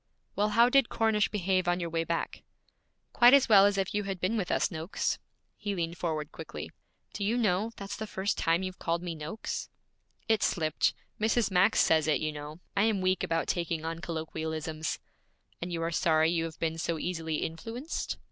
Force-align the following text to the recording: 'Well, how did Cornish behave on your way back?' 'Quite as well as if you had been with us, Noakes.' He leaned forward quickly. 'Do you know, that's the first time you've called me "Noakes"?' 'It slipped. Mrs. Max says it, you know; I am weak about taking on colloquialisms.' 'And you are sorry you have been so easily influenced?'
'Well, 0.35 0.49
how 0.49 0.67
did 0.67 0.89
Cornish 0.89 1.29
behave 1.29 1.67
on 1.67 1.79
your 1.79 1.91
way 1.91 2.03
back?' 2.03 2.41
'Quite 3.13 3.35
as 3.35 3.47
well 3.47 3.67
as 3.67 3.77
if 3.77 3.93
you 3.93 4.05
had 4.05 4.19
been 4.19 4.35
with 4.35 4.51
us, 4.51 4.71
Noakes.' 4.71 5.19
He 5.57 5.75
leaned 5.75 5.99
forward 5.99 6.31
quickly. 6.31 6.71
'Do 7.13 7.23
you 7.23 7.37
know, 7.37 7.71
that's 7.77 7.95
the 7.95 8.07
first 8.07 8.35
time 8.35 8.63
you've 8.63 8.79
called 8.79 9.03
me 9.03 9.13
"Noakes"?' 9.13 9.69
'It 10.27 10.41
slipped. 10.41 10.95
Mrs. 11.19 11.51
Max 11.51 11.81
says 11.81 12.07
it, 12.07 12.19
you 12.19 12.31
know; 12.31 12.61
I 12.75 12.85
am 12.85 12.99
weak 13.01 13.21
about 13.23 13.45
taking 13.47 13.85
on 13.85 13.99
colloquialisms.' 13.99 14.97
'And 15.61 15.71
you 15.71 15.83
are 15.83 15.91
sorry 15.91 16.31
you 16.31 16.45
have 16.45 16.57
been 16.57 16.79
so 16.79 16.97
easily 16.97 17.35
influenced?' 17.35 18.17